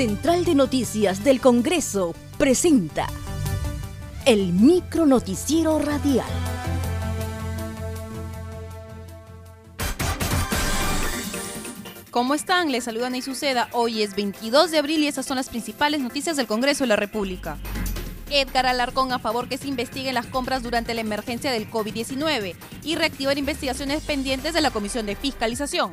[0.00, 3.06] Central de Noticias del Congreso presenta
[4.24, 6.24] el micro noticiero radial.
[12.10, 12.72] ¿Cómo están?
[12.72, 13.68] Les saluda Ney Suceda.
[13.72, 16.96] Hoy es 22 de abril y estas son las principales noticias del Congreso de la
[16.96, 17.58] República.
[18.30, 22.54] Edgar Alarcón a favor que se investiguen las compras durante la emergencia del COVID-19
[22.84, 25.90] y reactivar investigaciones pendientes de la Comisión de Fiscalización.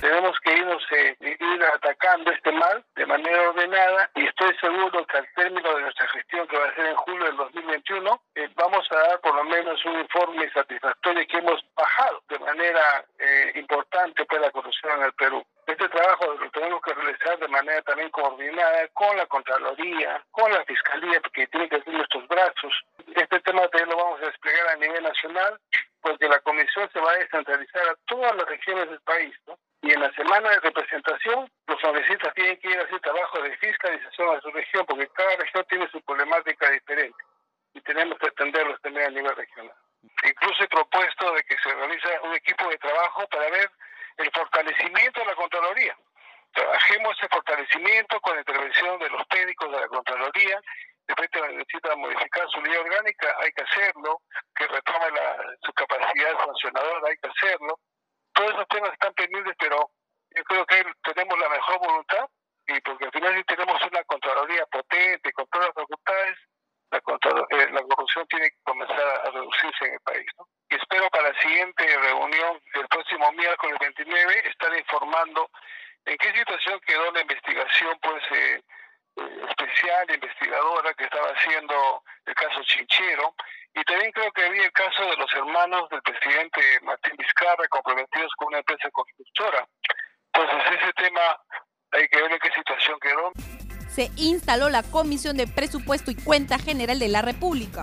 [0.00, 5.18] Tenemos que irnos eh, ir atacando este mal de manera ordenada y estoy seguro que
[5.18, 8.86] al término de nuestra gestión que va a ser en julio del 2021 eh, vamos
[8.90, 14.24] a dar por lo menos un informe satisfactorio que hemos bajado de manera eh, importante
[14.24, 15.44] pues la corrupción en el Perú.
[15.66, 20.64] Este trabajo lo tenemos que realizar de manera también coordinada con la Contraloría, con la
[20.64, 22.74] Fiscalía, porque tiene que ser nuestros brazos.
[23.14, 25.60] Este tema también lo vamos a desplegar a nivel nacional,
[26.00, 29.56] porque la comisión se va a descentralizar a todas las regiones del país, ¿no?
[29.82, 33.56] Y en la semana de representación, los congresistas tienen que ir a hacer trabajo de
[33.56, 37.18] fiscalización a su región, porque cada región tiene su problemática diferente
[37.74, 39.74] y tenemos que atenderlos también a nivel regional.
[40.22, 43.70] Incluso he propuesto de que se realice un equipo de trabajo para ver
[44.18, 45.96] el fortalecimiento de la Contraloría.
[46.52, 50.60] Trabajemos ese fortalecimiento con la intervención de los técnicos de la Contraloría.
[51.08, 54.20] De repente necesita modificar su ley orgánica, hay que hacerlo.
[54.54, 57.80] Que retome la, su capacidad sancionadora, hay que hacerlo
[58.34, 59.56] todos esos temas están pendientes,
[60.52, 62.26] creo que tenemos la mejor voluntad
[62.66, 66.38] y porque al final si tenemos una Contraloría potente, con todas las facultades,
[66.90, 66.98] la,
[67.50, 70.26] eh, la corrupción tiene que comenzar a reducirse en el país.
[70.68, 75.50] Y espero para la siguiente reunión, el próximo miércoles 29, estar informando
[76.04, 78.62] en qué situación quedó la investigación pues eh,
[79.16, 83.34] eh, especial, investigadora que estaba haciendo el caso Chinchero,
[83.74, 88.30] y también creo que había el caso de los hermanos del presidente Martín Vizcarra comprometidos
[88.36, 89.66] con una empresa constructora.
[90.34, 91.20] Entonces ese tema
[91.92, 93.32] hay que ver en qué situación quedó.
[93.90, 97.82] Se instaló la Comisión de Presupuesto y Cuenta General de la República.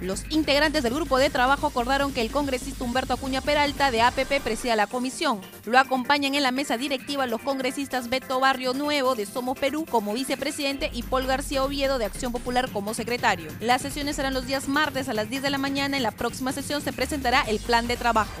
[0.00, 4.40] Los integrantes del grupo de trabajo acordaron que el congresista Humberto Acuña Peralta de APP
[4.44, 5.40] presida la comisión.
[5.64, 10.12] Lo acompañan en la mesa directiva los congresistas Beto Barrio Nuevo de Somos Perú como
[10.12, 13.50] vicepresidente y Paul García Oviedo de Acción Popular como secretario.
[13.58, 15.96] Las sesiones serán los días martes a las 10 de la mañana.
[15.96, 18.40] En la próxima sesión se presentará el plan de trabajo.